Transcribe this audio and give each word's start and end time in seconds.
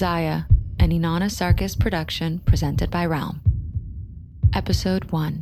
Zaya, 0.00 0.42
an 0.78 0.90
Inanna 0.90 1.30
Sarkis 1.30 1.74
production 1.78 2.40
presented 2.40 2.90
by 2.90 3.06
Realm. 3.06 3.40
Episode 4.52 5.10
1. 5.10 5.40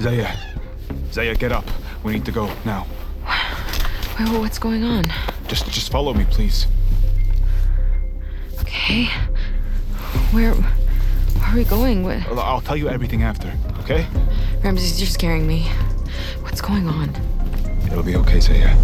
Zaya. 0.00 0.36
Zaya, 1.12 1.34
get 1.34 1.50
up. 1.50 1.64
We 2.04 2.12
need 2.12 2.24
to 2.26 2.30
go 2.30 2.48
now. 2.64 2.86
Wait, 4.20 4.28
what's 4.38 4.60
going 4.60 4.84
on? 4.84 5.06
Just 5.48 5.66
just 5.68 5.90
follow 5.90 6.14
me, 6.14 6.24
please. 6.30 6.68
Okay. 8.60 9.06
Where 10.30 10.52
where 10.54 11.44
are 11.50 11.56
we 11.56 11.64
going? 11.64 12.04
What, 12.04 12.22
I'll- 12.28 12.38
I'll 12.40 12.60
tell 12.60 12.76
you 12.76 12.88
everything 12.88 13.24
after, 13.24 13.52
okay? 13.80 14.06
Ramses, 14.62 15.00
you're 15.00 15.08
scaring 15.08 15.48
me. 15.48 15.66
What's 16.42 16.60
going 16.60 16.86
on? 16.86 17.10
It'll 17.86 18.04
be 18.04 18.14
okay, 18.14 18.38
Zaya. 18.38 18.76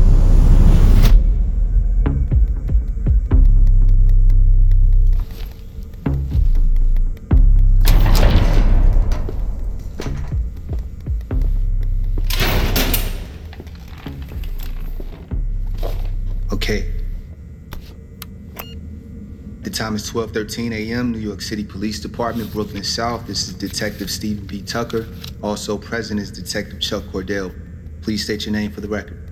12:13 20.08 20.72
a.m. 20.72 21.12
New 21.12 21.18
York 21.18 21.42
City 21.42 21.62
Police 21.62 22.00
Department, 22.00 22.50
Brooklyn 22.50 22.82
South. 22.82 23.26
This 23.26 23.46
is 23.46 23.54
Detective 23.54 24.10
Stephen 24.10 24.46
B. 24.46 24.62
Tucker. 24.62 25.06
Also 25.42 25.76
present 25.76 26.18
is 26.18 26.30
Detective 26.30 26.80
Chuck 26.80 27.02
Cordell. 27.04 27.54
Please 28.00 28.24
state 28.24 28.46
your 28.46 28.54
name 28.54 28.72
for 28.72 28.80
the 28.80 28.88
record. 28.88 29.30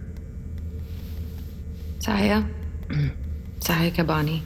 Zaya? 2.03 2.45
Zaya 3.63 3.91
Kabani. 3.97 4.43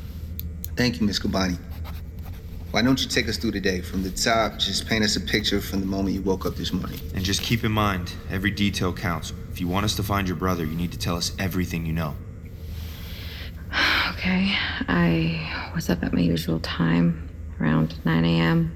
Thank 0.77 1.01
you, 1.01 1.07
Miss 1.07 1.19
Kabani. 1.19 1.59
Why 2.71 2.83
don't 2.83 3.03
you 3.03 3.09
take 3.09 3.29
us 3.29 3.37
through 3.37 3.51
the 3.51 3.61
day 3.61 3.81
from 3.81 4.05
the 4.05 4.11
top? 4.11 4.57
Just 4.59 4.87
paint 4.87 5.03
us 5.05 5.17
a 5.17 5.21
picture 5.21 5.61
from 5.61 5.81
the 5.81 5.87
moment 5.87 6.15
you 6.15 6.23
woke 6.23 6.47
up 6.47 6.55
this 6.55 6.73
morning. 6.73 7.01
And 7.13 7.25
just 7.25 7.43
keep 7.43 7.65
in 7.65 7.73
mind, 7.73 8.13
every 8.31 8.53
detail 8.53 8.93
counts. 8.93 9.33
If 9.51 9.61
you 9.61 9.67
want 9.67 9.85
us 9.85 9.97
to 9.97 10.05
find 10.05 10.29
your 10.29 10.37
brother, 10.37 10.65
you 10.65 10.77
need 10.77 10.93
to 10.93 10.99
tell 10.99 11.17
us 11.17 11.33
everything 11.41 11.85
you 11.85 11.93
know. 11.93 12.15
Okay. 14.21 14.55
I 14.87 15.71
was 15.75 15.89
up 15.89 16.03
at 16.03 16.13
my 16.13 16.21
usual 16.21 16.61
time, 16.61 17.31
around 17.59 18.05
9 18.05 18.23
a.m. 18.27 18.71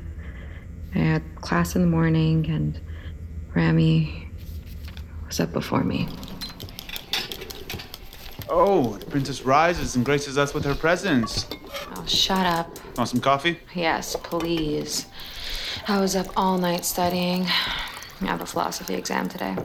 I 0.94 0.98
had 1.00 1.22
class 1.42 1.76
in 1.76 1.82
the 1.82 1.86
morning, 1.86 2.46
and 2.48 2.80
Rami 3.54 4.30
was 5.26 5.40
up 5.40 5.52
before 5.52 5.84
me. 5.84 6.08
Oh, 8.48 8.96
the 8.96 9.04
princess 9.04 9.42
rises 9.42 9.96
and 9.96 10.02
graces 10.02 10.38
us 10.38 10.54
with 10.54 10.64
her 10.64 10.74
presence. 10.74 11.46
Oh, 11.94 12.06
shut 12.06 12.46
up. 12.46 12.78
Want 12.96 13.10
some 13.10 13.20
coffee? 13.20 13.60
Yes, 13.74 14.16
please. 14.22 15.04
I 15.88 16.00
was 16.00 16.16
up 16.16 16.28
all 16.38 16.56
night 16.56 16.86
studying. 16.86 17.42
I 17.42 18.28
have 18.28 18.40
a 18.40 18.46
philosophy 18.46 18.94
exam 18.94 19.28
today. 19.28 19.58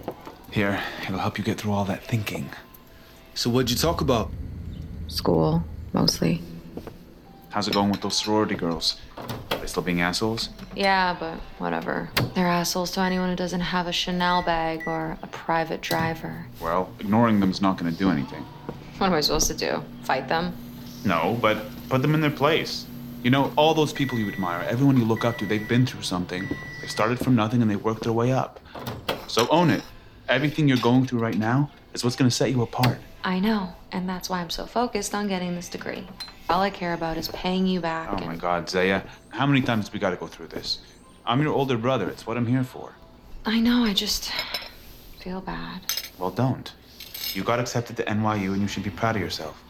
Here, 0.52 0.84
it'll 1.04 1.20
help 1.20 1.38
you 1.38 1.46
get 1.46 1.58
through 1.58 1.72
all 1.72 1.86
that 1.86 2.04
thinking. 2.04 2.50
So 3.34 3.50
what'd 3.50 3.72
you 3.72 3.78
talk 3.78 4.02
about? 4.02 4.30
School, 5.10 5.64
mostly. 5.92 6.42
How's 7.50 7.68
it 7.68 7.74
going 7.74 7.90
with 7.90 8.02
those 8.02 8.16
sorority 8.16 8.54
girls? 8.54 8.98
Are 9.18 9.58
they 9.58 9.66
still 9.66 9.82
being 9.82 10.02
assholes? 10.02 10.50
Yeah, 10.76 11.18
but 11.20 11.40
whatever. 11.58 12.12
They're 12.36 12.46
assholes 12.46 12.92
to 12.92 13.02
anyone 13.02 13.30
who 13.30 13.36
doesn't 13.36 13.60
have 13.60 13.88
a 13.88 13.92
Chanel 13.92 14.44
bag 14.44 14.84
or 14.86 15.18
a 15.24 15.28
private 15.28 15.82
driver. 15.82 16.46
Well, 16.62 16.92
ignoring 17.00 17.40
them's 17.40 17.60
not 17.60 17.78
gonna 17.80 17.92
do 17.92 18.12
anything. 18.12 18.44
What 19.00 19.08
am 19.08 19.14
I 19.14 19.22
supposed 19.22 19.48
to 19.48 19.56
do? 19.56 19.84
Fight 20.04 20.28
them? 20.28 20.56
No, 21.04 21.40
but 21.42 21.58
put 21.90 22.04
them 22.04 22.14
in 22.14 22.22
their 22.22 22.30
place. 22.30 22.86
You 23.24 23.32
know, 23.32 23.52
all 23.56 23.74
those 23.74 23.92
people 23.92 24.20
you 24.20 24.32
admire, 24.32 24.64
everyone 24.70 24.96
you 24.96 25.06
look 25.06 25.26
up 25.26 25.40
to, 25.40 25.46
they've 25.48 25.68
been 25.68 25.88
through 25.88 26.04
something. 26.04 26.48
They 26.82 26.88
started 26.88 27.18
from 27.18 27.36
nothing 27.36 27.64
and 27.64 27.72
they 27.72 27.78
worked 27.78 28.04
their 28.04 28.14
way 28.14 28.32
up. 28.32 28.60
So 29.28 29.48
own 29.50 29.72
it. 29.72 29.82
Everything 30.28 30.68
you're 30.68 30.78
going 30.78 31.08
through 31.08 31.20
right 31.20 31.38
now 31.38 31.72
is 31.96 32.04
what's 32.04 32.16
gonna 32.16 32.30
set 32.30 32.52
you 32.52 32.62
apart. 32.62 33.00
I 33.24 33.40
know, 33.40 33.74
and 33.92 34.08
that's 34.08 34.30
why 34.30 34.40
I'm 34.40 34.50
so 34.50 34.66
focused 34.66 35.14
on 35.14 35.28
getting 35.28 35.56
this 35.56 35.70
degree. 35.70 36.08
All 36.50 36.62
I 36.62 36.70
care 36.70 36.94
about 36.94 37.18
is 37.18 37.28
paying 37.30 37.68
you 37.68 37.80
back. 37.80 38.10
Oh 38.12 38.16
and 38.16 38.26
my 38.26 38.36
god, 38.36 38.70
Zaya, 38.70 39.04
how 39.30 39.46
many 39.46 39.62
times 39.62 39.92
we 39.92 40.00
gotta 40.00 40.16
go 40.16 40.28
through 40.28 40.48
this? 40.48 40.80
I'm 41.26 41.42
your 41.42 41.54
older 41.54 41.78
brother, 41.78 42.10
it's 42.10 42.26
what 42.26 42.38
I'm 42.38 42.48
here 42.48 42.64
for. 42.64 42.94
I 43.46 43.60
know, 43.60 43.84
I 43.84 43.94
just 43.94 44.32
feel 45.20 45.42
bad. 45.42 45.82
Well, 46.18 46.32
don't. 46.32 46.72
You 47.34 47.44
got 47.44 47.60
accepted 47.60 47.98
to 47.98 48.04
NYU 48.06 48.54
and 48.54 48.62
you 48.62 48.68
should 48.68 48.84
be 48.84 48.90
proud 48.90 49.16
of 49.16 49.22
yourself. 49.22 49.62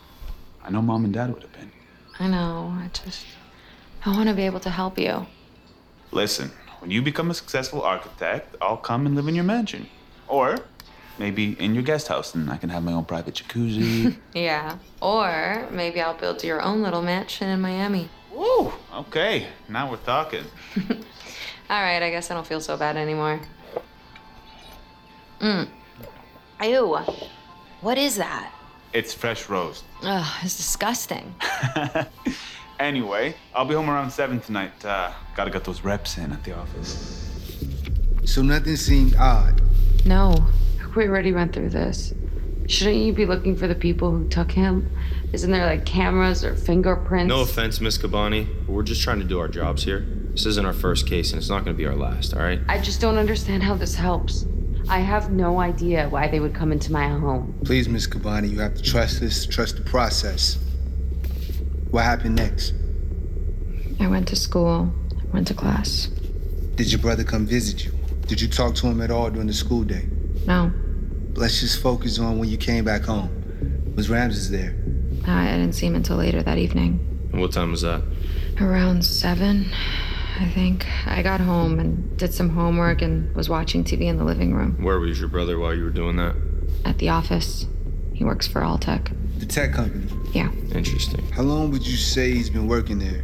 I 0.63 0.69
know 0.69 0.81
mom 0.81 1.03
and 1.05 1.13
dad 1.13 1.33
would 1.33 1.41
have 1.41 1.53
been. 1.53 1.71
I 2.19 2.27
know, 2.27 2.73
I 2.77 2.89
just. 2.93 3.25
I 4.05 4.11
want 4.11 4.29
to 4.29 4.35
be 4.35 4.43
able 4.43 4.59
to 4.61 4.69
help 4.69 4.97
you. 4.97 5.25
Listen, 6.11 6.51
when 6.79 6.91
you 6.91 7.01
become 7.01 7.29
a 7.31 7.33
successful 7.33 7.81
architect, 7.81 8.55
I'll 8.61 8.77
come 8.77 9.05
and 9.05 9.15
live 9.15 9.27
in 9.27 9.35
your 9.35 9.43
mansion. 9.43 9.87
Or 10.27 10.57
maybe 11.19 11.53
in 11.59 11.73
your 11.73 11.83
guest 11.83 12.07
house 12.07 12.33
and 12.33 12.49
I 12.49 12.57
can 12.57 12.69
have 12.69 12.83
my 12.83 12.93
own 12.93 13.05
private 13.05 13.35
jacuzzi. 13.35 14.15
Yeah. 14.33 14.77
Or 15.01 15.67
maybe 15.71 16.01
I'll 16.01 16.17
build 16.17 16.43
your 16.43 16.61
own 16.61 16.81
little 16.81 17.01
mansion 17.01 17.49
in 17.49 17.61
Miami. 17.61 18.09
Woo! 18.33 18.71
Okay, 18.93 19.47
now 19.67 19.91
we're 19.91 19.97
talking. 19.97 20.45
All 21.69 21.81
right, 21.81 22.01
I 22.01 22.09
guess 22.09 22.31
I 22.31 22.33
don't 22.33 22.47
feel 22.47 22.61
so 22.61 22.77
bad 22.77 22.95
anymore. 22.97 23.39
Mm. 25.41 25.67
Ew. 26.63 26.97
What 27.81 27.97
is 27.97 28.15
that? 28.15 28.51
It's 28.93 29.13
fresh 29.13 29.49
roast. 29.49 29.83
Ugh, 30.03 30.27
it's 30.43 30.57
disgusting. 30.57 31.35
Anyway, 32.79 33.35
I'll 33.53 33.65
be 33.65 33.73
home 33.73 33.89
around 33.89 34.09
7 34.09 34.39
tonight. 34.39 34.85
Uh, 34.85 35.11
gotta 35.35 35.51
get 35.51 35.65
those 35.65 35.81
reps 35.83 36.17
in 36.17 36.31
at 36.31 36.41
the 36.45 36.55
office. 36.57 37.27
So 38.23 38.41
nothing 38.41 38.77
seemed 38.77 39.15
odd. 39.17 39.61
No, 40.05 40.33
we 40.99 41.07
already 41.07 41.31
went 41.31 41.53
through 41.53 41.69
this. 41.69 42.13
Shouldn't 42.67 42.97
you 42.97 43.13
be 43.13 43.25
looking 43.25 43.55
for 43.55 43.67
the 43.67 43.73
people 43.73 44.11
who 44.11 44.27
took 44.27 44.51
him? 44.51 44.91
Isn't 45.33 45.49
there 45.49 45.65
like 45.65 45.85
cameras 45.85 46.43
or 46.43 46.55
fingerprints? 46.55 47.29
No 47.29 47.41
offense, 47.41 47.81
Miss 47.81 47.97
Kabani, 47.97 48.45
but 48.65 48.73
we're 48.73 48.83
just 48.83 49.01
trying 49.01 49.19
to 49.19 49.25
do 49.25 49.39
our 49.39 49.47
jobs 49.47 49.83
here. 49.83 50.05
This 50.31 50.45
isn't 50.45 50.65
our 50.65 50.73
first 50.73 51.07
case, 51.07 51.31
and 51.31 51.39
it's 51.39 51.49
not 51.49 51.63
going 51.63 51.75
to 51.75 51.77
be 51.77 51.87
our 51.87 51.95
last, 51.95 52.35
all 52.35 52.41
right? 52.41 52.59
I 52.67 52.79
just 52.79 53.01
don't 53.01 53.17
understand 53.17 53.63
how 53.63 53.73
this 53.75 53.95
helps. 53.95 54.45
I 54.89 54.99
have 54.99 55.31
no 55.31 55.59
idea 55.59 56.09
why 56.09 56.27
they 56.27 56.39
would 56.39 56.53
come 56.53 56.71
into 56.71 56.91
my 56.91 57.07
home. 57.07 57.57
Please, 57.63 57.87
Miss 57.87 58.05
Kabani, 58.05 58.49
you 58.49 58.59
have 58.59 58.75
to 58.75 58.83
trust 58.83 59.19
this, 59.19 59.45
trust 59.45 59.77
the 59.77 59.83
process. 59.83 60.59
What 61.91 62.03
happened 62.03 62.35
next? 62.35 62.73
I 63.99 64.07
went 64.07 64.27
to 64.27 64.35
school, 64.35 64.93
went 65.33 65.47
to 65.47 65.53
class. 65.53 66.07
Did 66.75 66.91
your 66.91 66.99
brother 66.99 67.23
come 67.23 67.45
visit 67.47 67.85
you? 67.85 67.91
Did 68.27 68.41
you 68.41 68.47
talk 68.47 68.75
to 68.75 68.87
him 68.87 69.01
at 69.01 69.09
all 69.09 69.29
during 69.31 69.47
the 69.47 69.53
school 69.53 69.83
day? 69.83 70.05
No, 70.45 70.71
Let's 71.39 71.61
just 71.61 71.81
focus 71.81 72.19
on 72.19 72.37
when 72.37 72.49
you 72.49 72.57
came 72.57 72.83
back 72.83 73.03
home. 73.03 73.93
Was 73.95 74.09
Ramses 74.09 74.51
there? 74.51 74.75
I 75.25 75.45
didn't 75.45 75.71
see 75.71 75.85
him 75.87 75.95
until 75.95 76.17
later 76.17 76.43
that 76.43 76.57
evening. 76.57 76.99
And 77.31 77.39
what 77.39 77.53
time 77.53 77.71
was 77.71 77.81
that? 77.81 78.01
Around 78.59 79.05
seven, 79.05 79.71
I 80.37 80.49
think. 80.49 80.85
I 81.07 81.21
got 81.21 81.39
home 81.39 81.79
and 81.79 82.17
did 82.17 82.33
some 82.33 82.49
homework 82.49 83.01
and 83.01 83.33
was 83.37 83.47
watching 83.47 83.85
TV 83.85 84.01
in 84.03 84.17
the 84.17 84.25
living 84.25 84.53
room 84.53 84.83
Where 84.83 84.99
was 84.99 85.17
your 85.17 85.29
brother 85.29 85.57
while 85.57 85.73
you 85.73 85.85
were 85.85 85.91
doing 85.91 86.17
that? 86.17 86.35
at 86.83 86.97
the 86.97 87.07
office. 87.09 87.65
He 88.13 88.25
works 88.25 88.45
for 88.45 88.59
Alltech. 88.59 89.09
The 89.39 89.45
tech 89.45 89.71
company. 89.71 90.11
Yeah, 90.33 90.51
Interesting. 90.75 91.25
How 91.31 91.43
long 91.43 91.71
would 91.71 91.87
you 91.87 91.95
say 91.95 92.31
he's 92.33 92.49
been 92.49 92.67
working 92.67 92.99
there? 92.99 93.23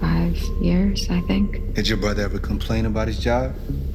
five 0.00 0.36
years, 0.60 1.08
I 1.08 1.20
think. 1.22 1.74
Did 1.74 1.86
your 1.88 1.96
brother 1.96 2.22
ever 2.24 2.38
complain 2.40 2.84
about 2.86 3.06
his 3.08 3.18
job? 3.20 3.54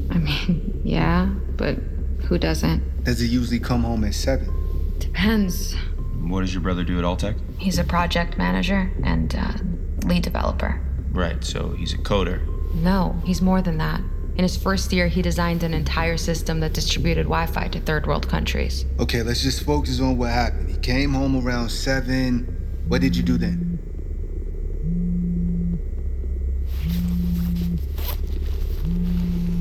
I 0.10 0.18
mean, 0.20 0.82
yeah, 0.86 1.26
but 1.58 1.78
who 2.24 2.38
doesn't? 2.38 3.04
Does 3.04 3.20
he 3.20 3.28
usually 3.28 3.60
come 3.60 3.84
home 3.84 4.04
at 4.04 4.14
seven? 4.14 4.96
Depends. 5.00 5.76
What 6.22 6.42
does 6.42 6.54
your 6.54 6.62
brother 6.62 6.84
do 6.84 6.98
at 7.00 7.04
Alltech? 7.04 7.40
He's 7.58 7.80
a 7.80 7.84
project 7.84 8.38
manager 8.38 8.92
and 9.04 9.36
uh, 9.36 9.54
lead 10.06 10.24
developer. 10.24 10.80
Right, 11.12 11.44
so 11.44 11.70
he's 11.72 11.94
a 11.94 11.98
coder. 11.98 12.46
No, 12.76 13.20
he's 13.26 13.42
more 13.42 13.62
than 13.62 13.78
that. 13.80 14.00
In 14.36 14.44
his 14.44 14.56
first 14.56 14.94
year, 14.94 15.08
he 15.08 15.22
designed 15.22 15.64
an 15.64 15.74
entire 15.74 16.16
system 16.16 16.62
that 16.62 16.74
distributed 16.74 17.24
Wi 17.24 17.46
Fi 17.48 17.68
to 17.68 17.80
third 17.82 18.08
world 18.08 18.30
countries. 18.30 18.86
Okay, 19.00 19.24
let's 19.24 19.42
just 19.42 19.64
focus 19.64 20.00
on 20.00 20.18
what 20.18 20.30
happened. 20.30 20.70
He 20.70 20.78
came 20.78 21.14
home 21.14 21.46
around 21.46 21.70
seven. 21.70 22.46
What 22.88 23.02
did 23.02 23.16
you 23.16 23.24
do 23.24 23.38
then? 23.38 23.78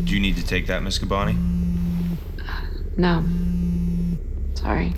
Do 0.04 0.14
you 0.14 0.20
need 0.20 0.36
to 0.36 0.46
take 0.46 0.66
that, 0.68 0.82
Miss 0.82 0.98
Kabani? 0.98 1.49
No. 3.00 3.24
Sorry. 4.52 4.92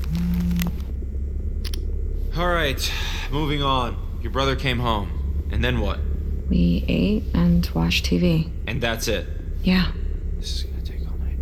All 2.36 2.48
right, 2.48 2.92
moving 3.30 3.62
on. 3.62 3.96
Your 4.20 4.32
brother 4.32 4.56
came 4.56 4.80
home. 4.80 5.46
And 5.52 5.62
then 5.62 5.78
what? 5.78 6.00
We 6.50 6.84
ate 6.88 7.22
and 7.32 7.64
watched 7.72 8.06
TV. 8.06 8.50
And 8.66 8.80
that's 8.80 9.06
it. 9.06 9.28
Yeah. 9.62 9.92
This 10.36 10.56
is 10.56 10.62
gonna 10.64 10.82
take 10.82 11.08
all 11.08 11.16
night. 11.18 11.38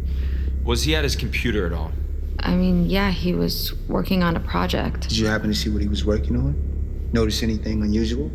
Was 0.63 0.83
he 0.83 0.95
at 0.95 1.03
his 1.03 1.17
computer 1.17 1.65
at 1.65 1.73
all? 1.73 1.93
I 2.41 2.55
mean, 2.55 2.91
yeah, 2.91 3.11
he 3.11 3.33
was 3.33 3.73
working 3.89 4.23
on 4.23 4.37
a 4.37 4.41
project. 4.41 5.09
Did 5.09 5.17
you 5.17 5.29
happen 5.29 5.49
to 5.49 5.57
see 5.57 5.71
what 5.71 5.81
he 5.81 5.89
was 5.89 6.05
working 6.05 6.37
on? 6.37 7.09
Notice 7.15 7.43
anything 7.43 7.83
unusual? 7.83 8.31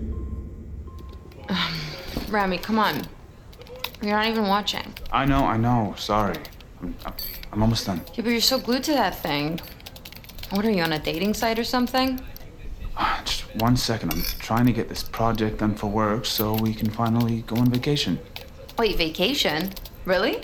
Rami, 2.30 2.58
come 2.58 2.80
on. 2.80 3.04
You're 4.02 4.18
not 4.18 4.26
even 4.26 4.48
watching. 4.48 4.96
I 5.12 5.26
know, 5.26 5.46
I 5.46 5.58
know. 5.58 5.94
Sorry. 5.96 6.38
I'm, 6.82 6.96
I'm, 7.06 7.14
I'm 7.56 7.64
almost 7.64 7.86
done. 7.86 8.02
Yeah, 8.16 8.24
but 8.24 8.32
you're 8.32 8.42
so 8.42 8.60
glued 8.60 8.84
to 8.84 8.92
that 8.92 9.16
thing. 9.16 9.62
What 10.50 10.66
are 10.66 10.72
you 10.72 10.84
on 10.84 10.92
a 10.92 11.00
dating 11.00 11.34
site 11.36 11.58
or 11.58 11.64
something? 11.64 12.20
Ah, 12.98 13.22
Just 13.24 13.44
one 13.56 13.78
second. 13.78 14.12
I'm 14.14 14.22
trying 14.40 14.66
to 14.66 14.74
get 14.74 14.90
this 14.90 15.02
project 15.04 15.60
done 15.60 15.74
for 15.74 15.88
work 15.88 16.26
so 16.26 16.54
we 16.56 16.74
can 16.74 16.90
finally 16.90 17.44
go 17.44 17.56
on 17.56 17.72
vacation. 17.72 18.20
Wait, 18.78 18.98
vacation? 18.98 19.72
Really? 20.04 20.44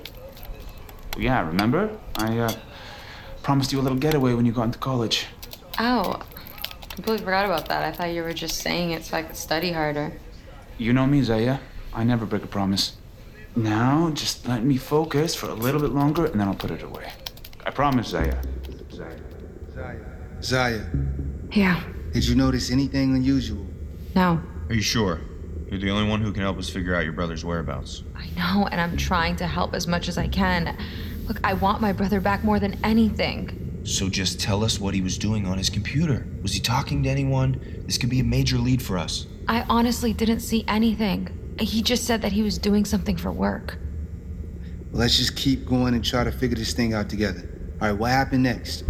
Yeah, 1.17 1.45
remember? 1.45 1.97
I 2.15 2.37
uh, 2.39 2.53
promised 3.43 3.73
you 3.73 3.81
a 3.81 3.83
little 3.83 3.97
getaway 3.97 4.33
when 4.33 4.45
you 4.45 4.53
got 4.53 4.63
into 4.63 4.79
college. 4.79 5.25
Oh, 5.79 6.21
completely 6.91 7.25
forgot 7.25 7.43
about 7.43 7.67
that. 7.67 7.83
I 7.83 7.91
thought 7.91 8.13
you 8.13 8.23
were 8.23 8.31
just 8.33 8.59
saying 8.59 8.91
it 8.91 9.03
so 9.03 9.17
I 9.17 9.23
could 9.23 9.35
study 9.35 9.73
harder. 9.73 10.13
You 10.77 10.93
know 10.93 11.05
me, 11.05 11.23
Zaya. 11.23 11.59
I 11.93 12.05
never 12.05 12.25
break 12.25 12.45
a 12.45 12.47
promise. 12.47 12.93
Now, 13.55 14.09
just 14.13 14.47
let 14.47 14.63
me 14.63 14.77
focus 14.77 15.35
for 15.35 15.47
a 15.49 15.53
little 15.53 15.81
bit 15.81 15.91
longer 15.91 16.25
and 16.25 16.39
then 16.39 16.47
I'll 16.47 16.55
put 16.55 16.71
it 16.71 16.83
away. 16.83 17.11
I 17.65 17.71
promise, 17.71 18.07
Zaya. 18.07 18.41
Zaya. 18.91 19.19
Zaya, 19.73 19.99
Zaya. 20.41 20.85
Yeah. 21.51 21.81
did 22.13 22.25
you 22.25 22.35
notice 22.35 22.71
anything 22.71 23.15
unusual? 23.15 23.65
No. 24.15 24.41
Are 24.69 24.73
you 24.75 24.81
sure? 24.81 25.19
You're 25.69 25.79
the 25.79 25.89
only 25.89 26.09
one 26.09 26.21
who 26.21 26.31
can 26.31 26.41
help 26.43 26.57
us 26.57 26.69
figure 26.69 26.95
out 26.95 27.03
your 27.03 27.13
brother's 27.13 27.45
whereabouts. 27.45 28.03
I 28.15 28.27
know, 28.37 28.67
and 28.67 28.79
I'm 28.79 28.97
trying 28.97 29.35
to 29.37 29.47
help 29.47 29.73
as 29.73 29.87
much 29.87 30.07
as 30.09 30.17
I 30.17 30.27
can. 30.27 30.77
Look, 31.27 31.39
I 31.43 31.53
want 31.53 31.81
my 31.81 31.93
brother 31.93 32.19
back 32.19 32.43
more 32.43 32.59
than 32.59 32.77
anything. 32.83 33.79
So 33.83 34.09
just 34.09 34.39
tell 34.39 34.63
us 34.63 34.79
what 34.79 34.93
he 34.93 35.01
was 35.01 35.17
doing 35.17 35.45
on 35.47 35.57
his 35.57 35.69
computer. 35.69 36.27
Was 36.41 36.53
he 36.53 36.59
talking 36.59 37.03
to 37.03 37.09
anyone? 37.09 37.83
This 37.85 37.97
could 37.97 38.09
be 38.09 38.19
a 38.19 38.23
major 38.23 38.57
lead 38.57 38.81
for 38.81 38.97
us. 38.97 39.27
I 39.47 39.65
honestly 39.69 40.13
didn't 40.13 40.41
see 40.41 40.63
anything. 40.67 41.29
He 41.61 41.83
just 41.83 42.05
said 42.05 42.21
that 42.23 42.31
he 42.31 42.41
was 42.41 42.57
doing 42.57 42.85
something 42.85 43.15
for 43.15 43.31
work. 43.31 43.77
Well, 44.91 45.01
let's 45.01 45.17
just 45.17 45.35
keep 45.35 45.65
going 45.65 45.93
and 45.93 46.03
try 46.03 46.23
to 46.23 46.31
figure 46.31 46.57
this 46.57 46.73
thing 46.73 46.93
out 46.93 47.07
together. 47.07 47.47
All 47.79 47.89
right, 47.89 47.97
what 47.97 48.11
happened 48.11 48.43
next? 48.43 48.83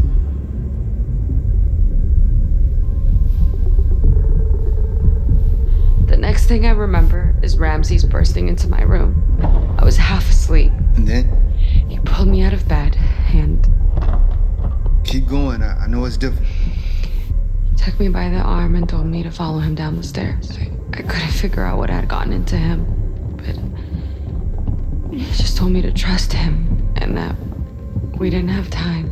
The 6.07 6.18
next 6.18 6.47
thing 6.47 6.65
I 6.65 6.71
remember 6.71 7.35
is 7.44 7.57
Ramses 7.57 8.06
bursting 8.06 8.47
into 8.47 8.68
my 8.68 8.81
room. 8.81 9.75
I 9.77 9.83
was 9.83 9.97
half 9.97 10.29
asleep. 10.29 10.71
And 10.95 11.07
then? 11.07 11.53
He 11.89 12.00
pulled 12.00 12.29
me 12.29 12.41
out 12.41 12.53
of 12.53 12.68
bed 12.68 12.97
and 13.33 13.68
Keep 15.03 15.27
going. 15.27 15.62
I, 15.62 15.83
I 15.83 15.88
know 15.88 16.06
it's 16.06 16.15
difficult. 16.15 16.47
Took 17.81 18.00
me 18.00 18.10
by 18.10 18.30
the 18.30 18.38
arm 18.38 18.75
and 18.75 18.88
told 18.88 19.07
me 19.07 19.24
to 19.24 19.31
follow 19.31 19.57
him 19.60 19.74
down 19.74 19.97
the 19.97 20.04
stairs. 20.04 20.56
I, 20.59 20.69
I 20.94 21.02
couldn't 21.02 21.31
figure 21.31 21.64
out 21.64 21.80
what 21.80 21.90
had 21.90 22.07
gotten 22.07 22.31
into 22.31 22.56
him, 22.56 22.85
but 23.38 23.56
he 25.11 25.26
just 25.31 25.57
told 25.57 25.71
me 25.71 25.81
to 25.81 25.92
trust 25.92 26.31
him 26.31 26.94
and 26.97 27.18
that 27.18 27.35
we 28.19 28.30
didn't 28.30 28.50
have 28.50 28.69
time. 28.69 29.09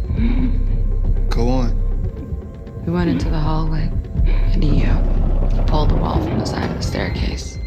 Go 1.30 1.48
on. 1.50 1.76
We 2.86 2.94
went 2.94 3.10
into 3.10 3.30
the 3.30 3.40
hallway 3.40 3.92
and 4.26 4.64
he, 4.64 4.86
uh, 4.86 5.50
he 5.50 5.62
pulled 5.64 5.90
the 5.90 5.96
wall 5.96 6.22
from 6.24 6.38
the 6.38 6.46
side 6.46 6.70
of 6.70 6.78
the 6.78 6.84
staircase. 6.84 7.58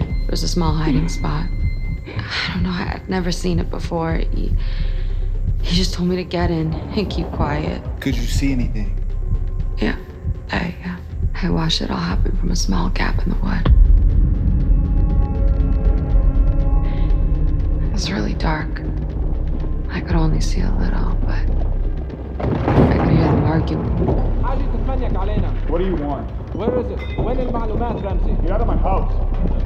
It 0.00 0.30
was 0.30 0.44
a 0.44 0.48
small 0.48 0.72
hiding 0.72 1.08
spot. 1.08 1.46
I 2.06 2.50
don't 2.54 2.62
know, 2.62 2.70
I'd 2.70 3.08
never 3.08 3.32
seen 3.32 3.58
it 3.58 3.68
before. 3.68 4.14
He, 4.14 4.54
he 5.60 5.76
just 5.76 5.92
told 5.92 6.08
me 6.08 6.16
to 6.16 6.24
get 6.24 6.52
in 6.52 6.72
and 6.72 7.10
keep 7.10 7.26
quiet. 7.32 7.82
Could 8.00 8.16
you 8.16 8.22
see 8.22 8.52
anything? 8.52 9.01
Yeah, 10.51 10.59
I, 10.59 10.75
uh, 10.89 11.47
I 11.47 11.49
watched 11.49 11.81
it 11.81 11.89
all 11.91 11.97
happen 11.97 12.35
from 12.37 12.51
a 12.51 12.55
small 12.55 12.89
gap 12.89 13.21
in 13.23 13.29
the 13.29 13.37
wood. 13.45 13.65
It 17.87 17.91
was 17.93 18.11
really 18.11 18.33
dark. 18.35 18.81
I 19.89 20.01
could 20.01 20.15
only 20.15 20.41
see 20.41 20.61
a 20.61 20.71
little, 20.71 21.13
but 21.25 21.43
I 22.39 22.97
could 22.97 23.09
hear 23.09 23.25
them 23.25 23.43
arguing. 23.43 23.93
حاجة 24.43 24.63
تتمنيك 24.73 25.15
علينا 25.15 25.53
What 25.69 25.77
do 25.79 25.85
you 25.85 25.95
want? 25.95 26.25
وين 26.55 26.69
رزق؟ 26.69 27.19
وين 27.19 27.39
المعلومات 27.39 27.95
رمزي؟ 28.03 28.35
Get 28.43 28.51
out 28.51 28.61
of 28.61 28.67
my 28.67 28.77
house. 28.77 29.13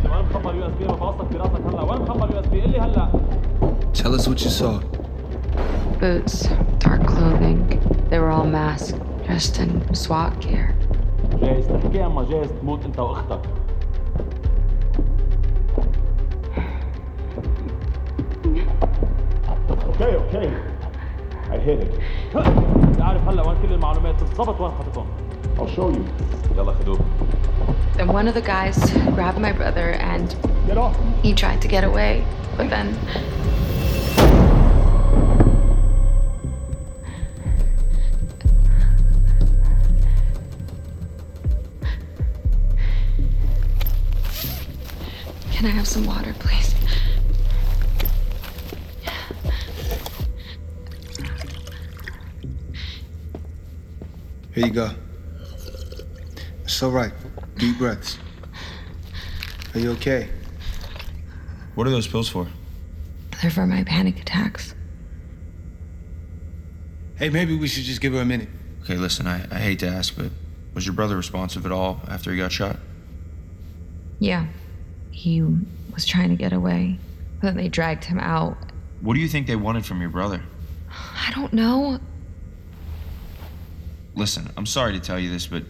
وين 0.06 0.26
مخبر 0.26 0.56
يو 0.56 0.66
اس 0.66 0.74
بي 0.80 0.86
متوسط 0.86 1.34
براسك 1.34 1.62
هلا؟ 1.66 1.82
وين 1.82 2.02
مخبر 2.02 2.32
يو 2.34 2.40
اس 2.40 2.46
بي؟ 2.48 2.62
قل 2.62 2.70
لي 2.72 2.80
هلا 2.80 3.08
Tell 3.94 4.16
us 4.16 4.28
what 4.28 4.42
you 4.44 4.50
saw. 4.50 4.80
Boots, 6.00 6.48
dark 6.80 7.06
clothing. 7.06 7.60
They 8.10 8.20
were 8.20 8.32
all 8.32 8.46
masked, 8.48 8.98
dressed 9.26 9.60
in 9.60 9.94
SWAT 9.94 10.40
gear. 10.42 10.74
جايز 11.46 11.68
تحكي 11.68 12.06
اما 12.06 12.24
جايز 12.30 12.50
تموت 12.62 12.86
انت 12.86 13.00
واختك 13.00 13.42
Okay, 19.92 20.16
okay. 20.24 20.48
I 21.52 21.58
hit 21.58 21.80
it. 21.80 21.92
بدي 22.36 23.02
اعرف 23.02 23.28
هلا 23.28 23.48
وين 23.48 23.58
كل 23.68 23.74
المعلومات 23.74 24.24
بالضبط 24.24 24.62
وين 24.62 24.72
حطيتهم 24.72 25.06
I'll 25.58 25.68
show 25.76 25.96
you. 25.96 26.02
يلا 26.58 26.74
خدوه 26.74 27.00
Then 27.98 28.08
one 28.08 28.28
of 28.28 28.34
the 28.34 28.42
guys 28.42 28.78
grabbed 29.16 29.40
my 29.40 29.52
brother 29.52 29.92
and 30.14 30.36
Get 30.68 30.78
off. 30.78 30.96
he 31.24 31.34
tried 31.34 31.62
to 31.62 31.68
get 31.68 31.84
away, 31.84 32.24
but 32.58 32.70
then. 32.70 32.88
Can 45.57 45.65
I 45.65 45.71
have 45.71 45.89
some 45.89 46.05
water, 46.05 46.35
please? 46.39 46.75
Here 54.55 54.67
you 54.67 54.71
go. 54.71 54.91
It's 56.63 56.83
all 56.83 56.91
right. 56.91 57.11
Deep 57.57 57.79
breaths. 57.79 58.19
Are 59.73 59.81
you 59.81 59.93
okay? 59.93 60.29
What 61.75 61.87
are 61.87 61.91
those 61.91 62.07
pills 62.07 62.29
for? 62.29 62.47
They're 63.41 63.51
for 63.51 63.67
my 63.67 63.83
panic 63.83 64.21
attacks. 64.21 64.75
Hey, 67.17 67.31
maybe 67.31 67.57
we 67.57 67.67
should 67.67 67.85
just 67.85 68.03
give 68.03 68.13
her 68.13 68.21
a 68.21 68.27
minute. 68.27 68.51
Okay, 68.83 68.97
listen, 68.97 69.27
I, 69.27 69.47
I 69.51 69.59
hate 69.61 69.79
to 69.79 69.89
ask, 69.89 70.15
but 70.15 70.33
was 70.75 70.85
your 70.85 70.95
brother 70.95 71.17
responsive 71.17 71.65
at 71.65 71.73
all 71.73 72.03
after 72.09 72.31
he 72.31 72.37
got 72.37 72.53
shot? 72.53 72.77
Yeah. 74.19 74.49
He 75.17 75.41
was 75.95 76.05
trying 76.05 76.29
to 76.29 76.37
get 76.37 76.53
away, 76.53 76.99
but 77.41 77.47
then 77.47 77.57
they 77.57 77.71
dragged 77.71 78.05
him 78.05 78.19
out. 78.19 78.59
What 79.01 79.15
do 79.15 79.21
you 79.21 79.29
think 79.29 79.47
they 79.47 79.57
wanted 79.57 79.87
from 79.87 80.03
your 80.03 80.11
brother? 80.11 80.43
I 80.91 81.33
don't 81.35 81.55
know. 81.55 81.99
Listen, 84.15 84.51
I'm 84.59 84.67
sorry 84.67 84.93
to 84.93 85.01
tell 85.01 85.19
you 85.19 85.31
this, 85.31 85.47
but 85.47 85.65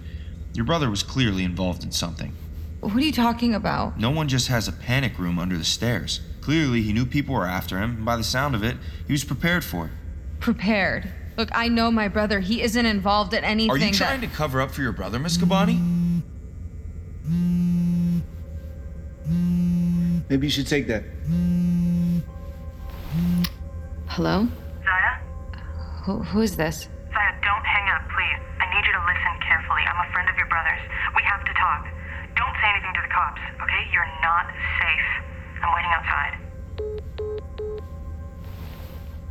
your 0.53 0.65
brother 0.65 0.91
was 0.91 1.05
clearly 1.05 1.45
involved 1.45 1.85
in 1.85 1.93
something. 1.93 2.33
What 2.81 2.97
are 2.97 3.01
you 3.01 3.13
talking 3.13 3.55
about? 3.55 4.01
No 4.01 4.11
one 4.11 4.27
just 4.27 4.49
has 4.49 4.67
a 4.67 4.73
panic 4.73 5.17
room 5.17 5.39
under 5.39 5.57
the 5.57 5.65
stairs. 5.65 6.23
Clearly, 6.41 6.83
he 6.83 6.93
knew 6.93 7.07
people 7.07 7.37
were 7.37 7.47
after 7.47 7.79
him, 7.79 7.91
and 7.91 8.05
by 8.05 8.17
the 8.17 8.25
sound 8.25 8.57
of 8.57 8.65
it, 8.65 8.77
he 9.07 9.13
was 9.13 9.23
prepared 9.23 9.65
for 9.65 9.87
it. 9.87 9.93
Prepared. 10.41 11.09
Look, 11.37 11.51
I 11.53 11.69
know 11.69 11.93
my 11.93 12.09
brother. 12.09 12.41
He 12.41 12.63
isn't 12.63 12.85
involved 12.85 13.33
in 13.33 13.45
anything. 13.45 13.71
Are 13.71 13.79
you 13.79 13.93
trying 13.93 14.23
that... 14.23 14.29
to 14.29 14.37
cover 14.37 14.61
up 14.61 14.73
for 14.73 14.83
your 14.83 14.93
brother, 14.93 15.21
Miss 15.21 15.37
Kabani? 15.37 16.23
Maybe 20.29 20.47
you 20.47 20.51
should 20.51 20.67
take 20.67 20.87
that. 20.89 21.05
Hello? 24.09 24.49
Zaya? 24.83 25.13
Who, 26.05 26.23
who 26.23 26.41
is 26.41 26.57
this? 26.57 26.89
Zaya, 27.13 27.33
don't 27.43 27.65
hang 27.65 27.89
up, 27.95 28.03
please. 28.11 28.41
I 28.59 28.67
need 28.75 28.87
you 28.87 28.93
to 28.93 29.03
listen 29.07 29.35
carefully. 29.47 29.83
I'm 29.87 30.09
a 30.09 30.13
friend 30.13 30.29
of 30.29 30.37
your 30.37 30.47
brother's. 30.47 30.81
We 31.15 31.23
have 31.23 31.45
to 31.45 31.53
talk. 31.55 31.87
Don't 32.37 32.55
say 32.61 32.69
anything 32.75 32.95
to 32.95 33.01
the 33.03 33.13
cops, 33.15 33.41
okay? 33.63 33.87
You're 33.93 34.11
not 34.23 34.47
safe. 34.83 35.09
I'm 35.63 35.73
waiting 35.75 35.93
outside. 35.95 36.33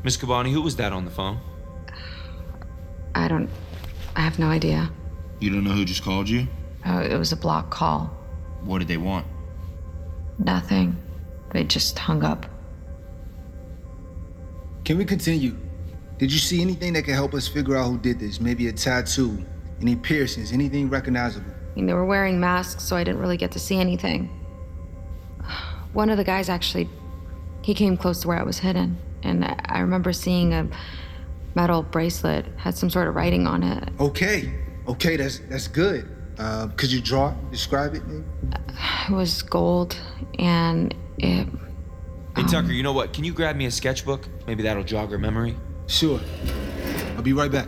Miss 0.03 0.17
Kabani, 0.17 0.51
who 0.51 0.61
was 0.61 0.75
that 0.77 0.93
on 0.93 1.03
the 1.05 1.11
phone? 1.11 1.39
I 3.15 3.27
don't. 3.27 3.49
I 4.15 4.21
have 4.21 4.39
no 4.39 4.47
idea. 4.47 4.91
You 5.39 5.49
don't 5.49 5.63
know 5.63 5.71
who 5.71 5.83
just 5.83 6.03
called 6.03 6.29
you? 6.29 6.47
Uh, 6.85 7.05
it 7.09 7.17
was 7.17 7.31
a 7.31 7.35
block 7.35 7.69
call. 7.69 8.05
What 8.63 8.79
did 8.79 8.87
they 8.87 8.97
want? 8.97 9.25
Nothing. 10.37 10.97
They 11.51 11.63
just 11.63 11.97
hung 11.97 12.23
up. 12.23 12.45
Can 14.83 14.97
we 14.97 15.05
continue? 15.05 15.57
Did 16.17 16.31
you 16.31 16.39
see 16.39 16.61
anything 16.61 16.93
that 16.93 17.03
could 17.03 17.13
help 17.13 17.33
us 17.33 17.47
figure 17.47 17.75
out 17.75 17.89
who 17.89 17.97
did 17.97 18.19
this? 18.19 18.39
Maybe 18.39 18.67
a 18.67 18.73
tattoo, 18.73 19.43
any 19.81 19.95
piercings, 19.95 20.51
anything 20.51 20.89
recognizable? 20.89 21.49
I 21.49 21.75
mean, 21.75 21.87
they 21.87 21.93
were 21.93 22.05
wearing 22.05 22.39
masks, 22.39 22.83
so 22.83 22.95
I 22.95 23.03
didn't 23.03 23.19
really 23.19 23.37
get 23.37 23.51
to 23.53 23.59
see 23.59 23.77
anything. 23.77 24.27
One 25.93 26.09
of 26.09 26.17
the 26.17 26.23
guys 26.23 26.49
actually, 26.49 26.89
he 27.61 27.73
came 27.73 27.97
close 27.97 28.21
to 28.21 28.27
where 28.27 28.39
I 28.39 28.43
was 28.43 28.59
hidden, 28.59 28.97
and 29.23 29.43
I 29.43 29.79
remember 29.79 30.13
seeing 30.13 30.53
a 30.53 30.67
metal 31.55 31.81
bracelet 31.81 32.45
had 32.57 32.77
some 32.77 32.89
sort 32.89 33.07
of 33.07 33.15
writing 33.15 33.47
on 33.47 33.63
it. 33.63 33.89
Okay, 33.99 34.53
okay, 34.87 35.17
that's 35.17 35.39
that's 35.49 35.67
good. 35.67 36.09
Uh, 36.37 36.67
could 36.75 36.91
you 36.91 37.01
draw, 37.01 37.31
describe 37.49 37.95
it? 37.95 38.05
Maybe? 38.07 38.23
It 39.07 39.11
was 39.11 39.41
gold, 39.41 39.97
and 40.39 40.93
it. 41.17 41.47
Hey, 42.35 42.41
um, 42.41 42.47
Tucker, 42.47 42.71
you 42.71 42.83
know 42.83 42.93
what? 42.93 43.13
Can 43.13 43.23
you 43.23 43.33
grab 43.33 43.55
me 43.55 43.65
a 43.65 43.71
sketchbook? 43.71 44.27
Maybe 44.47 44.63
that'll 44.63 44.83
jog 44.83 45.11
her 45.11 45.17
memory. 45.17 45.55
Sure. 45.87 46.19
I'll 47.15 47.21
be 47.21 47.33
right 47.33 47.51
back. 47.51 47.67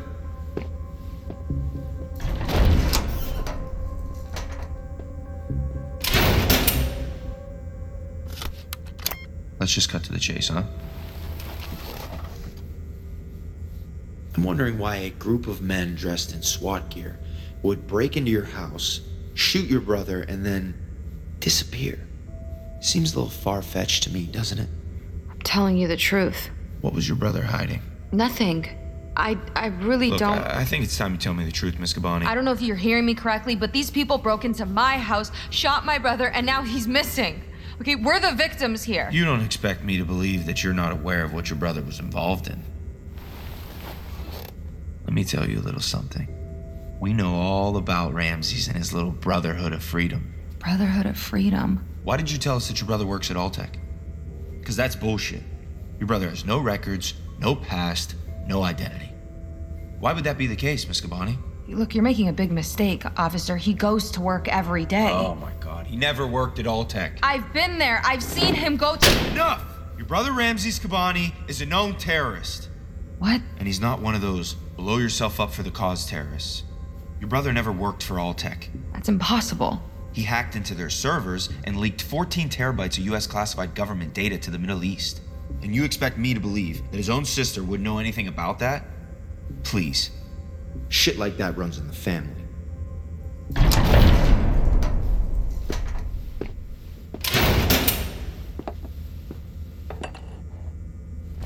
Let's 9.60 9.74
just 9.74 9.90
cut 9.90 10.04
to 10.04 10.12
the 10.12 10.20
chase, 10.20 10.50
huh? 10.50 10.64
I'm 14.36 14.44
wondering 14.44 14.78
why 14.78 14.98
a 14.98 15.10
group 15.10 15.48
of 15.48 15.62
men 15.62 15.96
dressed 15.96 16.34
in 16.34 16.44
SWAT 16.44 16.90
gear 16.90 17.18
would 17.64 17.88
break 17.88 18.16
into 18.16 18.30
your 18.30 18.46
house, 18.46 19.02
shoot 19.34 19.66
your 19.66 19.82
brother, 19.82 20.22
and 20.22 20.46
then 20.46 20.76
disappear. 21.48 21.98
Seems 22.82 23.14
a 23.14 23.16
little 23.16 23.32
far 23.32 23.62
fetched 23.62 24.04
to 24.04 24.10
me, 24.12 24.26
doesn't 24.26 24.60
it? 24.60 24.68
I'm 25.32 25.40
telling 25.44 25.78
you 25.78 25.88
the 25.88 25.96
truth. 25.96 26.50
What 26.82 26.94
was 26.94 27.08
your 27.08 27.16
brother 27.16 27.42
hiding? 27.42 27.82
Nothing. 28.12 28.68
I 29.16 29.38
I 29.56 29.68
really 29.68 30.10
Look, 30.10 30.20
don't. 30.20 30.40
I, 30.40 30.60
I 30.64 30.66
think 30.66 30.84
it's 30.84 30.98
time 30.98 31.14
you 31.14 31.18
tell 31.18 31.34
me 31.34 31.46
the 31.46 31.58
truth, 31.62 31.80
Miss 31.80 31.94
Kabani. 31.94 32.26
I 32.26 32.36
don't 32.36 32.44
know 32.44 32.52
if 32.52 32.62
you're 32.62 32.76
hearing 32.76 33.06
me 33.06 33.16
correctly, 33.16 33.56
but 33.56 33.72
these 33.72 33.90
people 33.90 34.18
broke 34.18 34.44
into 34.44 34.66
my 34.66 34.98
house, 34.98 35.32
shot 35.50 35.86
my 35.86 35.98
brother, 35.98 36.28
and 36.28 36.46
now 36.46 36.64
he's 36.64 36.86
missing. 36.86 37.42
Okay, 37.80 37.96
we're 37.96 38.20
the 38.20 38.34
victims 38.34 38.84
here. 38.84 39.08
You 39.10 39.24
don't 39.24 39.42
expect 39.42 39.86
me 39.86 39.98
to 40.00 40.04
believe 40.04 40.46
that 40.48 40.66
you're 40.66 40.74
not 40.74 40.92
aware 40.92 41.24
of 41.24 41.34
what 41.34 41.50
your 41.50 41.58
brother 41.58 41.82
was 41.82 42.00
involved 42.02 42.48
in. 42.48 42.62
Let 45.06 45.14
me 45.14 45.24
tell 45.24 45.50
you 45.50 45.60
a 45.60 45.66
little 45.68 45.80
something. 45.80 46.28
We 47.00 47.14
know 47.14 47.36
all 47.36 47.78
about 47.78 48.14
Ramses 48.14 48.68
and 48.68 48.76
his 48.76 48.92
little 48.92 49.12
Brotherhood 49.12 49.72
of 49.72 49.82
Freedom. 49.82 50.34
Brotherhood 50.60 51.06
of 51.06 51.18
Freedom. 51.18 51.86
Why 52.04 52.18
did 52.18 52.32
you 52.32 52.38
tell 52.38 52.56
us 52.56 52.68
that 52.68 52.80
your 52.80 52.88
brother 52.88 53.06
works 53.06 53.30
at 53.32 53.38
Alltech? 53.38 53.70
Because 54.60 54.76
that's 54.76 54.96
bullshit. 54.96 55.44
Your 56.00 56.08
brother 56.08 56.30
has 56.30 56.46
no 56.46 56.60
records, 56.60 57.14
no 57.40 57.56
past, 57.56 58.16
no 58.48 58.64
identity. 58.64 59.12
Why 60.00 60.14
would 60.14 60.24
that 60.24 60.38
be 60.38 60.48
the 60.48 60.56
case, 60.56 60.88
Miss 60.88 61.02
Kabani? 61.02 61.38
Look, 61.68 61.94
you're 61.94 62.04
making 62.04 62.30
a 62.30 62.34
big 62.34 62.52
mistake, 62.52 63.04
officer. 63.18 63.58
He 63.58 63.74
goes 63.74 64.10
to 64.12 64.22
work 64.22 64.48
every 64.48 64.86
day. 64.86 65.10
Oh 65.12 65.36
my 65.36 65.52
god, 65.60 65.86
he 65.86 65.98
never 65.98 66.26
worked 66.26 66.60
at 66.60 66.66
Alltech. 66.66 67.20
I've 67.24 67.52
been 67.52 67.78
there. 67.78 68.02
I've 68.06 68.24
seen 68.24 68.54
him 68.54 68.78
go 68.78 68.96
to. 68.96 69.32
Enough! 69.32 69.64
Your 69.98 70.06
brother 70.06 70.32
Ramses 70.32 70.80
Kabani 70.80 71.34
is 71.50 71.62
a 71.62 71.66
known 71.66 71.98
terrorist. 71.98 72.70
What? 73.20 73.42
And 73.58 73.68
he's 73.68 73.82
not 73.82 74.00
one 74.00 74.16
of 74.16 74.22
those 74.22 74.54
blow 74.54 74.98
yourself 74.98 75.40
up 75.40 75.52
for 75.52 75.64
the 75.64 75.72
cause 75.72 76.06
terrorists. 76.06 76.64
Your 77.20 77.28
brother 77.28 77.52
never 77.52 77.72
worked 77.72 78.04
for 78.04 78.16
Alltech. 78.16 78.68
That's 78.94 79.10
impossible. 79.10 79.82
He 80.18 80.24
hacked 80.24 80.56
into 80.56 80.74
their 80.74 80.90
servers 80.90 81.52
and 81.66 81.78
leaked 81.78 82.02
14 82.02 82.50
terabytes 82.50 82.98
of 82.98 83.06
US 83.14 83.28
classified 83.28 83.76
government 83.76 84.16
data 84.16 84.36
to 84.40 84.50
the 84.50 84.58
Middle 84.58 84.84
East. 84.84 85.22
And 85.62 85.76
you 85.76 85.84
expect 85.84 86.18
me 86.18 86.34
to 86.34 86.40
believe 86.40 86.82
that 86.90 86.98
his 86.98 87.08
own 87.08 87.24
sister 87.24 87.62
would 87.64 87.82
know 87.82 88.00
anything 88.00 88.28
about 88.28 88.58
that? 88.58 88.88
Please. 89.62 90.10
Shit 90.90 91.20
like 91.20 91.38
that 91.38 91.56
runs 91.56 91.78
in 91.78 91.86
the 91.86 91.94
family. 91.94 92.34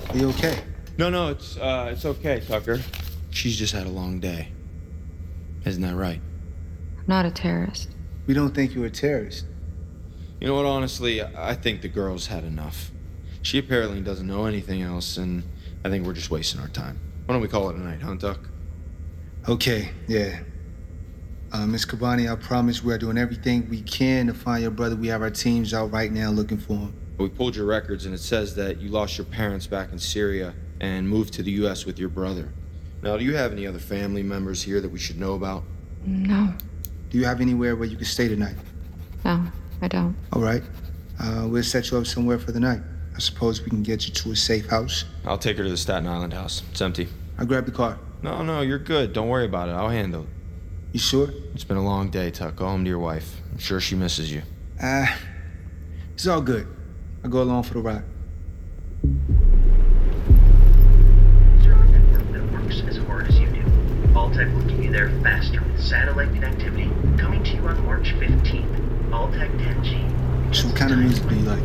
Are 0.09 0.17
you 0.17 0.29
okay? 0.29 0.63
No, 0.97 1.09
no, 1.09 1.27
it's 1.27 1.57
uh, 1.57 1.89
it's 1.91 2.05
okay, 2.05 2.39
Tucker. 2.39 2.79
She's 3.31 3.57
just 3.57 3.73
had 3.73 3.85
a 3.85 3.91
long 3.91 4.21
day. 4.21 4.47
Isn't 5.65 5.81
that 5.81 5.95
right? 5.97 6.21
I'm 6.99 7.05
not 7.05 7.25
a 7.25 7.31
terrorist. 7.31 7.89
We 8.27 8.33
don't 8.33 8.53
think 8.53 8.73
you're 8.73 8.85
a 8.85 8.91
terrorist. 8.91 9.45
You 10.39 10.47
know 10.47 10.55
what? 10.55 10.65
Honestly, 10.65 11.21
I 11.21 11.53
think 11.53 11.81
the 11.81 11.87
girl's 11.87 12.27
had 12.27 12.43
enough. 12.43 12.91
She 13.41 13.57
apparently 13.57 14.01
doesn't 14.01 14.27
know 14.27 14.45
anything 14.45 14.81
else, 14.81 15.17
and 15.17 15.43
I 15.83 15.89
think 15.89 16.05
we're 16.05 16.13
just 16.13 16.29
wasting 16.29 16.61
our 16.61 16.67
time. 16.67 16.99
Why 17.25 17.33
don't 17.33 17.41
we 17.41 17.47
call 17.47 17.69
it 17.69 17.75
a 17.75 17.79
night, 17.79 18.01
huh, 18.01 18.15
Duck? 18.15 18.49
Okay, 19.47 19.91
yeah. 20.07 20.39
Uh, 21.51 21.65
Miss 21.65 21.85
Kabani, 21.85 22.31
I 22.31 22.35
promise 22.35 22.83
we 22.83 22.93
are 22.93 22.97
doing 22.97 23.17
everything 23.17 23.67
we 23.69 23.81
can 23.81 24.27
to 24.27 24.33
find 24.33 24.61
your 24.61 24.71
brother. 24.71 24.95
We 24.95 25.07
have 25.07 25.21
our 25.21 25.31
teams 25.31 25.73
out 25.73 25.91
right 25.91 26.11
now 26.11 26.29
looking 26.29 26.57
for 26.57 26.73
him. 26.73 26.93
We 27.17 27.29
pulled 27.29 27.55
your 27.55 27.65
records, 27.65 28.05
and 28.05 28.13
it 28.13 28.19
says 28.19 28.55
that 28.55 28.79
you 28.79 28.89
lost 28.89 29.17
your 29.17 29.25
parents 29.25 29.67
back 29.67 29.91
in 29.91 29.99
Syria 29.99 30.53
and 30.79 31.07
moved 31.07 31.33
to 31.33 31.43
the 31.43 31.51
U.S. 31.51 31.85
with 31.85 31.99
your 31.99 32.09
brother. 32.09 32.53
Now, 33.01 33.17
do 33.17 33.23
you 33.25 33.35
have 33.35 33.51
any 33.51 33.67
other 33.67 33.79
family 33.79 34.23
members 34.23 34.63
here 34.63 34.79
that 34.81 34.89
we 34.89 34.99
should 34.99 35.19
know 35.19 35.33
about? 35.33 35.63
No, 36.05 36.53
Do 37.11 37.17
you 37.17 37.25
have 37.25 37.41
anywhere 37.41 37.75
where 37.75 37.87
you 37.87 37.97
can 37.97 38.05
stay 38.05 38.27
tonight? 38.27 38.55
no, 39.25 39.43
I 39.81 39.87
don't. 39.87 40.15
All 40.33 40.41
right. 40.41 40.63
Uh, 41.19 41.45
we'll 41.47 41.61
set 41.61 41.91
you 41.91 41.97
up 41.97 42.07
somewhere 42.07 42.39
for 42.39 42.51
the 42.51 42.59
night. 42.59 42.79
I 43.15 43.19
suppose 43.19 43.61
we 43.61 43.69
can 43.69 43.83
get 43.83 44.07
you 44.07 44.13
to 44.13 44.31
a 44.31 44.35
safe 44.35 44.67
house. 44.69 45.03
I'll 45.25 45.37
take 45.37 45.57
her 45.57 45.63
to 45.63 45.69
the 45.69 45.77
Staten 45.77 46.07
Island 46.07 46.33
house. 46.33 46.63
It's 46.71 46.81
empty. 46.81 47.09
I'll 47.37 47.45
grab 47.45 47.65
the 47.65 47.71
car. 47.71 47.99
No, 48.23 48.41
no, 48.41 48.61
you're 48.61 48.79
good. 48.79 49.13
Don't 49.13 49.27
worry 49.27 49.45
about 49.45 49.67
it. 49.69 49.73
I'll 49.73 49.89
handle 49.89 50.23
it. 50.23 50.29
You 50.93 50.99
sure? 50.99 51.29
It's 51.53 51.63
been 51.63 51.77
a 51.77 51.83
long 51.83 52.09
day, 52.09 52.31
Tuck. 52.31 52.55
Go 52.55 52.65
home 52.65 52.83
to 52.85 52.89
your 52.89 52.99
wife. 52.99 53.41
I'm 53.51 53.59
sure 53.59 53.79
she 53.79 53.95
misses 53.95 54.31
you. 54.31 54.41
Ah, 54.81 55.17
it's 56.13 56.25
all 56.27 56.41
good. 56.41 56.67
I'll 57.23 57.29
go 57.29 57.41
along 57.41 57.63
for 57.63 57.73
the 57.75 57.81
ride. 57.81 58.03
Zero 61.61 61.83
network 61.83 62.51
works 62.51 62.81
as 62.87 62.97
hard 62.97 63.27
as 63.27 63.37
you 63.39 63.47
do. 63.47 63.61
Alltech 64.13 64.53
will 64.53 64.61
get 64.63 64.79
you 64.79 64.80
there 64.91 65.09
faster 65.21 65.61
with 65.63 65.81
satellite 65.81 66.29
connectivity 66.33 66.89
coming 67.17 67.41
to 67.45 67.55
you 67.55 67.61
on 67.67 67.85
March 67.85 68.13
15th. 68.15 69.09
Alltech 69.09 69.49
10G. 69.59 70.55
So 70.55 70.67
what 70.67 70.75
kind 70.75 70.91
of 70.91 70.99
music 70.99 71.27
do 71.27 71.35
you 71.35 71.41
like? 71.41 71.61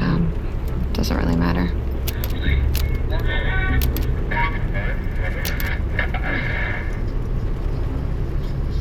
Um, 0.00 0.32
doesn't 0.92 1.16
really 1.16 1.36
matter. 1.36 1.66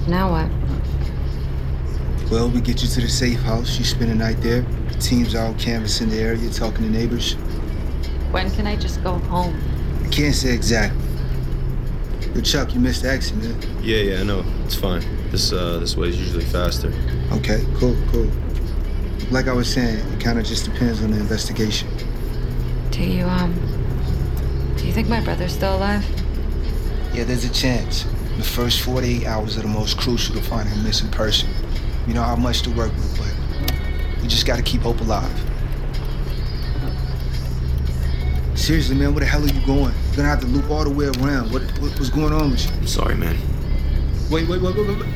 Now 0.07 0.31
what? 0.31 0.49
Well, 2.31 2.49
we 2.49 2.61
get 2.61 2.81
you 2.81 2.87
to 2.87 3.01
the 3.01 3.09
safe 3.09 3.41
house. 3.41 3.77
You 3.77 3.83
spend 3.83 4.11
the 4.11 4.15
night 4.15 4.37
there. 4.41 4.61
The 4.61 4.95
team's 4.99 5.35
out 5.35 5.59
canvassing 5.59 6.09
the 6.09 6.19
area, 6.19 6.49
talking 6.49 6.85
to 6.85 6.89
neighbors. 6.89 7.33
When 8.31 8.49
can 8.51 8.65
I 8.65 8.77
just 8.77 9.03
go 9.03 9.13
home? 9.13 9.61
I 10.03 10.07
can't 10.07 10.33
say 10.33 10.53
exactly. 10.53 11.10
Yo, 12.33 12.39
Chuck, 12.39 12.73
you 12.73 12.79
missed 12.79 13.01
the 13.01 13.09
exit, 13.09 13.35
man. 13.35 13.61
Yeah, 13.83 13.97
yeah, 13.97 14.21
I 14.21 14.23
know. 14.23 14.45
It's 14.63 14.75
fine. 14.75 15.03
This 15.31 15.51
uh 15.51 15.79
this 15.79 15.97
way 15.97 16.07
is 16.07 16.17
usually 16.17 16.45
faster. 16.45 16.93
Okay, 17.33 17.65
cool, 17.75 17.97
cool. 18.09 18.31
Like 19.31 19.47
I 19.47 19.53
was 19.53 19.71
saying, 19.71 19.97
it 20.13 20.21
kind 20.21 20.39
of 20.39 20.45
just 20.45 20.63
depends 20.63 21.03
on 21.03 21.11
the 21.11 21.19
investigation. 21.19 21.89
Do 22.89 23.03
you, 23.03 23.25
um. 23.25 23.53
Do 24.77 24.87
you 24.87 24.93
think 24.93 25.09
my 25.09 25.19
brother's 25.19 25.53
still 25.53 25.75
alive? 25.75 26.05
Yeah, 27.13 27.25
there's 27.25 27.43
a 27.43 27.51
chance. 27.51 28.03
The 28.37 28.43
first 28.43 28.79
48 28.81 29.25
hours 29.25 29.57
are 29.57 29.61
the 29.61 29.67
most 29.67 29.97
crucial 29.97 30.33
to 30.35 30.41
finding 30.41 30.73
a 30.73 30.83
missing 30.83 31.11
person. 31.11 31.49
You 32.07 32.13
know 32.13 32.23
how 32.23 32.37
much 32.37 32.61
to 32.61 32.69
work 32.71 32.93
with, 32.95 33.17
but 33.17 34.21
we 34.21 34.27
just 34.29 34.45
gotta 34.45 34.63
keep 34.63 34.81
hope 34.81 35.01
alive. 35.01 35.50
Seriously, 38.61 38.95
man, 38.95 39.15
where 39.15 39.21
the 39.21 39.25
hell 39.25 39.41
are 39.41 39.47
you 39.47 39.65
going? 39.65 39.89
You're 39.89 40.17
gonna 40.17 40.29
have 40.29 40.41
to 40.41 40.45
loop 40.45 40.69
all 40.69 40.83
the 40.83 40.91
way 40.91 41.07
around. 41.17 41.51
What, 41.51 41.63
what 41.81 41.97
what's 41.97 42.11
going 42.11 42.31
on 42.31 42.51
with 42.51 42.63
you? 42.63 42.69
I'm 42.77 42.85
sorry, 42.85 43.15
man. 43.15 43.35
Wait, 44.29 44.47
wait, 44.47 44.61
wait, 44.61 44.77
wait, 44.77 44.85
wait. 44.87 45.01
wait. 45.01 45.09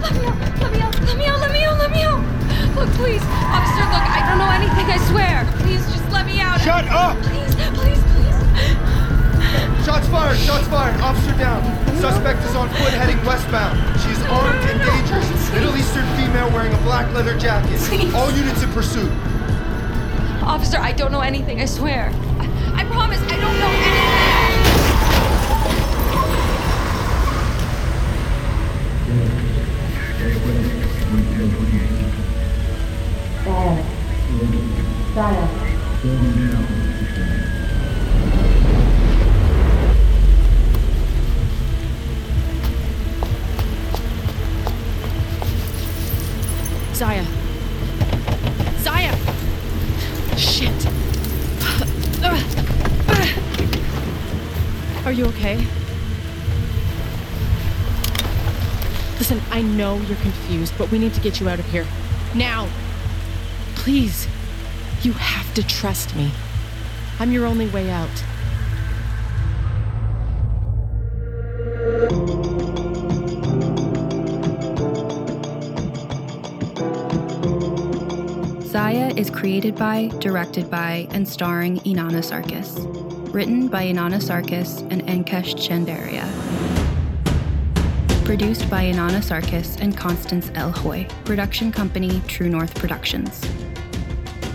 Let 0.00 0.16
me 0.16 0.24
out! 0.24 0.40
Let 0.40 0.72
me 0.72 0.80
out! 0.80 0.96
Let 1.04 1.12
me 1.12 1.26
out! 1.28 1.40
Let 1.44 1.52
me 1.52 1.60
out! 1.60 1.76
Let 1.76 1.92
me 1.92 2.00
out! 2.00 2.24
Look, 2.72 2.88
please, 2.96 3.20
officer. 3.52 3.84
Look, 3.84 4.00
I 4.00 4.24
don't 4.24 4.40
know 4.40 4.48
anything. 4.48 4.88
I 4.88 4.96
swear. 5.12 5.44
Please, 5.60 5.84
just 5.92 6.08
let 6.08 6.24
me 6.24 6.40
out. 6.40 6.56
Shut 6.64 6.88
up! 6.88 7.20
Please, 7.28 7.52
please, 7.76 8.00
please. 8.16 8.38
Shots 9.84 10.08
fired! 10.08 10.38
Shots 10.40 10.68
fired! 10.68 10.98
Officer 11.04 11.36
down. 11.36 11.60
Suspect 12.00 12.40
is 12.48 12.56
on 12.56 12.70
foot 12.80 12.96
heading 12.96 13.20
westbound. 13.28 13.76
She 14.00 14.08
is 14.08 14.24
armed 14.24 14.64
and 14.72 14.80
dangerous. 14.80 15.28
Middle 15.52 15.76
Eastern 15.76 16.08
female 16.16 16.48
wearing 16.48 16.72
a 16.72 16.80
black 16.80 17.12
leather 17.12 17.36
jacket. 17.36 17.76
All 18.14 18.32
units 18.32 18.62
in 18.62 18.72
pursuit. 18.72 19.12
Officer, 20.50 20.78
I 20.78 20.90
don't 20.90 21.12
know 21.12 21.20
anything. 21.20 21.60
I 21.60 21.64
swear. 21.64 22.10
I, 22.40 22.82
I 22.82 22.84
promise. 22.86 23.20
I 23.22 23.36
don't 23.38 23.58
know 23.60 23.79
confused, 60.20 60.74
but 60.78 60.90
we 60.90 60.98
need 60.98 61.14
to 61.14 61.20
get 61.20 61.40
you 61.40 61.48
out 61.48 61.58
of 61.58 61.66
here. 61.66 61.86
Now! 62.34 62.68
Please. 63.74 64.28
You 65.02 65.12
have 65.14 65.52
to 65.54 65.66
trust 65.66 66.14
me. 66.14 66.30
I'm 67.18 67.32
your 67.32 67.46
only 67.46 67.68
way 67.68 67.90
out. 67.90 68.08
Zaya 78.64 79.12
is 79.16 79.30
created 79.30 79.74
by, 79.74 80.08
directed 80.20 80.70
by, 80.70 81.08
and 81.10 81.26
starring 81.26 81.78
Inanna 81.80 82.22
Sarkis. 82.22 82.78
Written 83.32 83.68
by 83.68 83.84
Inanna 83.86 84.20
Sarkis 84.20 84.80
and 84.90 85.02
Enkesh 85.06 85.54
Chandaria. 85.54 86.59
Produced 88.30 88.70
by 88.70 88.84
Inanna 88.84 89.20
Sarkis 89.20 89.80
and 89.80 89.96
Constance 89.96 90.52
L. 90.54 90.70
Hoy. 90.70 91.04
Production 91.24 91.72
company 91.72 92.22
True 92.28 92.48
North 92.48 92.72
Productions. 92.76 93.44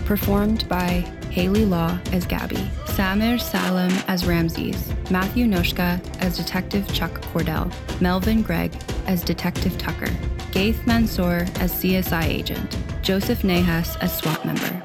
Performed 0.06 0.66
by 0.66 1.04
Haley 1.28 1.66
Law 1.66 1.98
as 2.10 2.24
Gabby, 2.24 2.70
Samir 2.86 3.38
Salem 3.38 3.92
as 4.08 4.24
Ramses, 4.24 4.94
Matthew 5.10 5.44
Noshka 5.44 6.00
as 6.22 6.38
Detective 6.38 6.90
Chuck 6.94 7.20
Cordell, 7.26 7.70
Melvin 8.00 8.40
Gregg 8.40 8.72
as 9.06 9.22
Detective 9.22 9.76
Tucker, 9.76 10.10
Gaith 10.52 10.86
Mansour 10.86 11.44
as 11.60 11.70
CSI 11.74 12.24
agent, 12.24 12.78
Joseph 13.02 13.42
Nahas 13.42 13.98
as 14.00 14.16
SWAT 14.16 14.42
member. 14.46 14.82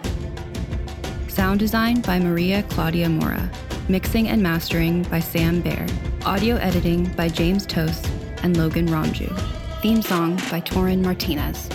Sound 1.30 1.62
design 1.62 2.02
by 2.02 2.20
Maria 2.20 2.62
Claudia 2.64 3.08
Mora. 3.08 3.50
Mixing 3.88 4.28
and 4.28 4.44
mastering 4.44 5.04
by 5.04 5.22
Sam 5.22 5.62
Baer. 5.62 5.88
Audio 6.26 6.58
editing 6.58 7.06
by 7.14 7.30
James 7.30 7.66
Toast 7.66 8.06
and 8.44 8.58
Logan 8.58 8.88
Ronju. 8.88 9.30
Theme 9.82 10.02
song 10.02 10.36
by 10.50 10.62
Torin 10.62 11.04
Martinez. 11.04 11.70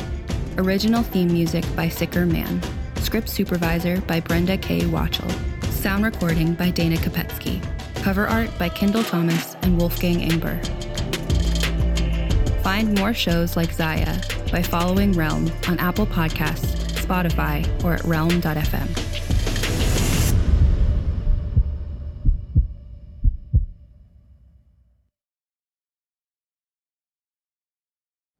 Original 0.58 1.02
theme 1.02 1.28
music 1.28 1.64
by 1.74 1.88
Sicker 1.88 2.26
Man. 2.26 2.62
Script 2.96 3.28
supervisor 3.28 4.00
by 4.02 4.20
Brenda 4.20 4.56
K. 4.56 4.80
Watchell. 4.80 5.30
Sound 5.70 6.04
recording 6.04 6.54
by 6.54 6.70
Dana 6.70 6.96
Kopetsky. 6.96 7.62
Cover 8.02 8.26
art 8.26 8.50
by 8.58 8.68
Kendall 8.68 9.04
Thomas 9.04 9.56
and 9.62 9.78
Wolfgang 9.78 10.20
Ingber. 10.20 10.64
Find 12.62 12.98
more 12.98 13.14
shows 13.14 13.56
like 13.56 13.72
Zaya 13.72 14.20
by 14.50 14.62
following 14.62 15.12
Realm 15.12 15.50
on 15.68 15.78
Apple 15.78 16.06
Podcasts, 16.06 16.74
Spotify, 17.00 17.66
or 17.84 17.94
at 17.94 18.04
realm.fm. 18.04 19.25